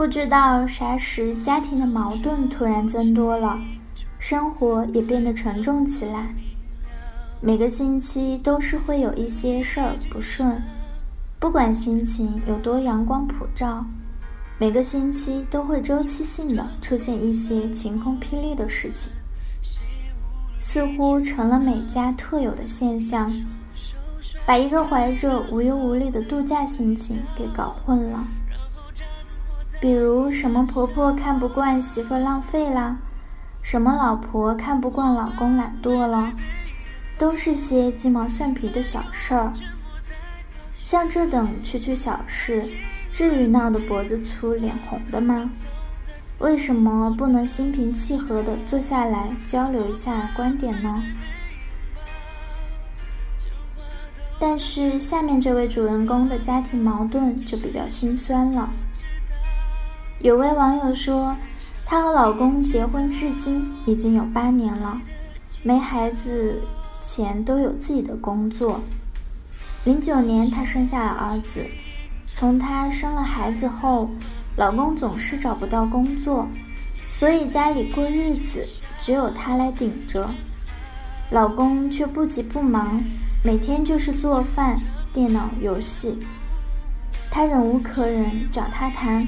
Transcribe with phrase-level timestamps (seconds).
[0.00, 3.60] 不知道啥时，家庭的矛盾突然增多了，
[4.18, 6.34] 生活也变得沉重起来。
[7.42, 10.62] 每个星期都是会有一些事儿不顺，
[11.38, 13.84] 不管心情有多阳光普照，
[14.58, 19.12] 每个星期都会周期性的出现一些晴空霹雳的事情，
[20.58, 23.30] 似乎成了每家特有的现象，
[24.46, 28.26] 把一个怀着无忧无虑的度假心情给搞混了。
[29.80, 32.98] 比如什么婆婆看不惯媳妇浪费啦，
[33.62, 36.32] 什么老婆看不惯老公懒惰了，
[37.16, 39.54] 都是些鸡毛蒜皮的小事儿。
[40.82, 42.70] 像这等区区小事，
[43.10, 45.50] 至于闹得脖子粗脸红的吗？
[46.38, 51.02] 为什么不能心平气和的坐下来交流一下观点呢？
[54.38, 58.70] 但是下面这位主人公的家庭矛盾就比较心酸了。
[60.22, 61.34] 有位网友说，
[61.86, 65.00] 她和老公结婚至今已经有八年了，
[65.62, 66.62] 没孩子
[67.00, 68.82] 前都有自己的工作。
[69.84, 71.64] 零九年她生下了儿子，
[72.30, 74.10] 从她生了孩子后，
[74.56, 76.46] 老公总是找不到工作，
[77.08, 78.68] 所以家里过日子
[78.98, 80.28] 只有她来顶着。
[81.30, 83.02] 老公却不急不忙，
[83.42, 84.78] 每天就是做饭、
[85.14, 86.18] 电脑游戏。
[87.30, 89.26] 她忍无可忍，找他谈。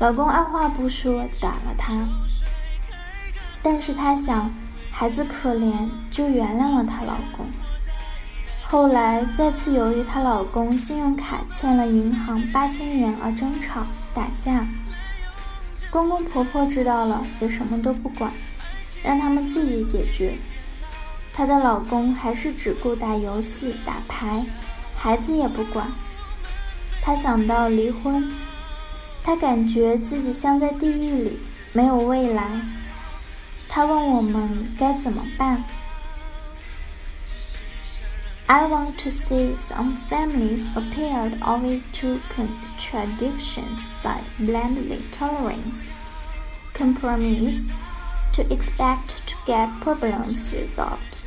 [0.00, 2.08] 老公二话不说打了她，
[3.60, 4.54] 但是她想
[4.92, 7.44] 孩子可怜，就原谅了她老公。
[8.62, 13.84] 后来再次由于她老公信用卡欠了银行八千元而争吵
[14.14, 14.64] 打架，
[15.90, 18.32] 公公婆婆知道了也什么都不管，
[19.02, 20.38] 让他们自己解决。
[21.32, 24.46] 她的老公还是只顾打游戏打牌，
[24.94, 25.90] 孩子也不管。
[27.02, 28.32] 她想到离婚。
[29.27, 31.39] 他感觉自己像在地狱里，
[31.71, 32.61] 没有未来。
[33.69, 35.63] 他问我们该怎么办。
[38.45, 45.85] I want to see some families appeared always two contradictions side blindly tolerance,
[46.75, 47.69] compromise,
[48.33, 51.23] to expect to get problems resolved。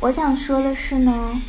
[0.00, 1.40] 我想说的是呢。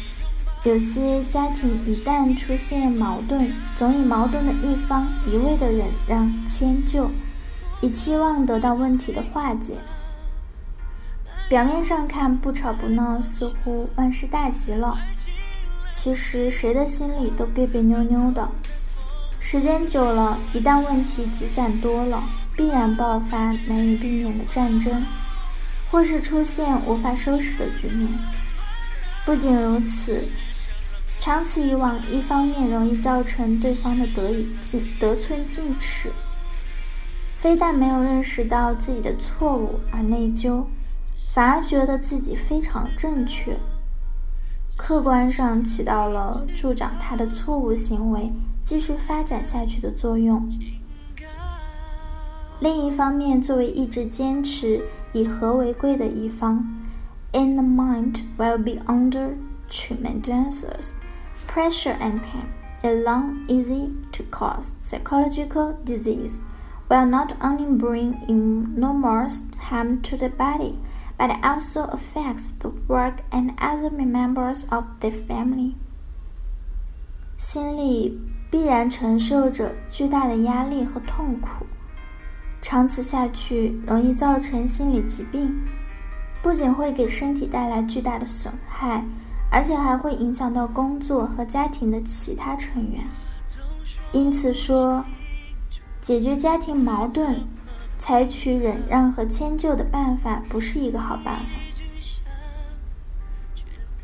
[0.67, 7.09] 有些家庭一旦出现矛盾，总以矛盾的一方一味的忍让迁就，
[7.81, 9.75] 以期望得到问题的化解。
[11.49, 14.99] 表面上看不吵不闹，似乎万事大吉了，
[15.93, 18.49] 其实谁的心里都别别扭扭的。
[19.39, 22.25] 时间久了，一旦问题积攒多了，
[22.57, 25.05] 必然爆发难以避免的战争，
[25.93, 28.13] 或是出现无法收拾的局面。
[29.25, 30.27] 不仅如此。
[31.19, 36.13] 长此以往，一方面容易造成对方的得以进得寸进尺，
[37.37, 40.65] 非但没有认识到自己的错误而内疚，
[41.35, 43.59] 反而觉得自己非常正确，
[44.77, 50.49] 客观上起到了助长他的错误行为继续发展下去的作用。
[52.61, 54.81] 另一方面，作为一直坚持
[55.13, 56.65] 以和为贵的一方
[57.33, 59.35] ，in the mind will be under
[59.69, 60.65] tremendous
[61.56, 62.48] Pressure and pain,
[62.84, 66.40] alone easy to cause psychological disease,
[66.90, 70.76] will not only bring enormous harm to the body,
[71.18, 75.76] but also affects the work and other members of the family.
[77.38, 78.20] 心里
[78.50, 81.66] 必然承受着巨大的压力和痛苦，
[82.62, 85.68] 长此下去容易造成心理疾病，
[86.42, 89.04] 不仅会给身体带来巨大的损害。
[89.57, 93.03] 而且还会影响到工作和家庭的其他成员，
[94.13, 95.03] 因此说，
[95.99, 97.47] 解决家庭矛盾，
[97.97, 101.55] 采取忍让和迁就的办法不是一个好办法。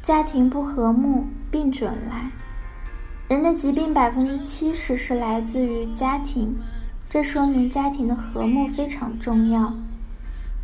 [0.00, 2.31] 家庭不和睦，病准来。
[3.28, 6.56] 人的疾病百分之七十是来自于家庭，
[7.10, 9.75] 这说明家庭的和睦非常重要。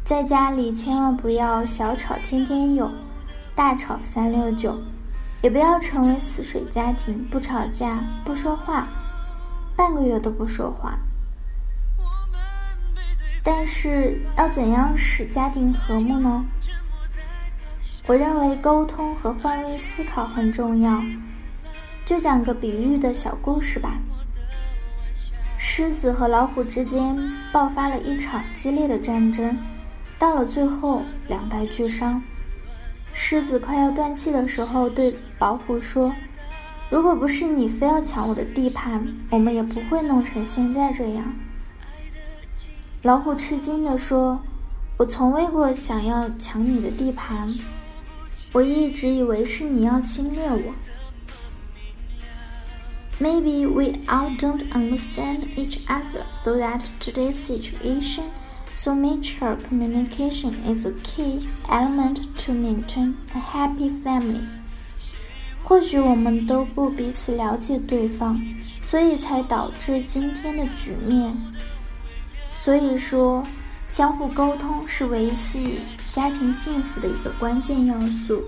[0.03, 2.91] 在家里千万不要小吵天天有。
[3.59, 4.79] 大吵三六九，
[5.43, 8.87] 也不要成为死水家庭，不吵架不说话，
[9.75, 10.97] 半个月都不说话。
[13.43, 16.45] 但是要怎样使家庭和睦呢？
[18.07, 21.03] 我认为沟通和换位思考很重要。
[22.05, 23.99] 就讲个比喻的小故事吧。
[25.57, 27.19] 狮子和老虎之间
[27.53, 29.59] 爆发了一场激烈的战争，
[30.17, 32.23] 到了最后两败俱伤。
[33.21, 36.15] 狮子快要断气的时候，对老虎说
[36.89, 41.35] ：“如果不是你非要抢我的地盘，我们也不会弄成现在这样。”
[43.03, 44.41] 老虎吃惊地说
[44.99, 47.53] ：“我从未过想要抢你的地盘，
[48.53, 50.73] 我一直以为是你要侵略我。”
[53.21, 58.27] Maybe we all don't understand each other, so that today's situation,
[58.79, 64.47] so mature communication is a key element to maintain a happy family.
[65.65, 68.41] 或许我们都不彼此了解对方，
[68.81, 71.37] 所以才导致今天的局面。
[72.55, 73.45] 所以说，
[73.85, 78.45] 相互沟通是维系家庭幸福的一个关键要素。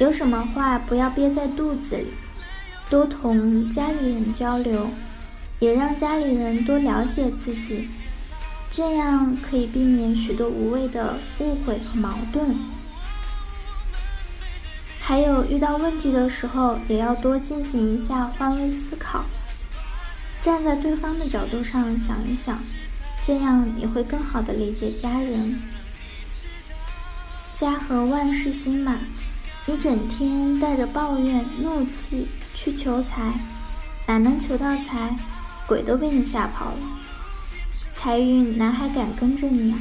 [0.00, 2.12] 有什么话不要憋在肚子里。
[2.90, 4.90] 多同家里人交流，
[5.60, 7.88] 也让家里人多了解自己，
[8.70, 12.56] 这样可以避免许多无谓的误会和矛盾。
[15.00, 19.24] 还有遇到问题的时候，也要多进行一下换位思考，
[20.40, 22.62] 站在对方的角度上想一想，
[23.22, 25.60] 这样你会更好的理解家人。
[27.54, 28.98] 家和万事兴嘛，
[29.66, 32.28] 你整天带着抱怨、怒气。
[32.54, 33.34] 去求财，
[34.06, 35.16] 哪能求到财？
[35.68, 36.78] 鬼都被你吓跑了。
[37.98, 39.78] 财运哪还敢跟着你啊？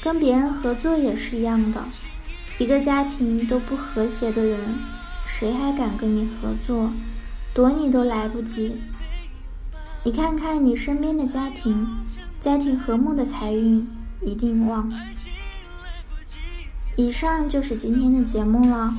[0.00, 1.86] 跟别人合作也是一样的，
[2.56, 4.78] 一个家庭都不和谐的人，
[5.26, 6.94] 谁还敢跟你合作？
[7.52, 8.80] 躲你都来不及。
[10.04, 11.86] 你看看你身边的家庭，
[12.40, 13.86] 家庭和睦的财运
[14.22, 14.90] 一定旺。
[16.96, 18.96] 以上就是今天的节目了。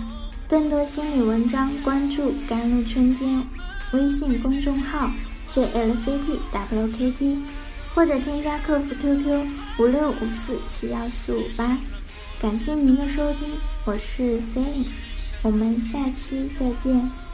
[0.47, 3.43] 更多心理文章，关注“甘露春天”
[3.91, 5.09] 微信公众号
[5.49, 7.39] “jlctwkt”，
[7.93, 9.47] 或者添加客服 QQ
[9.79, 11.77] 五六五四七幺四五八。
[12.39, 14.89] 感谢您的收听，我是 c e l i n e
[15.41, 17.26] 我们下期再见。